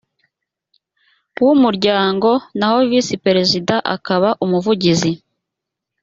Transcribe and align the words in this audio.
w 1.43 1.47
umuryango 1.55 2.29
naho 2.59 2.77
visi 2.89 3.15
perezida 3.25 3.75
akaba 3.95 4.29
umuvugizi 4.45 5.11